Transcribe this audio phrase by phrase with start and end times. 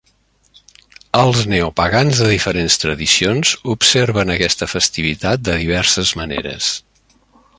[1.23, 6.75] Els neopagans de diferents tradicions observen aquesta festivitat de diverses maneres.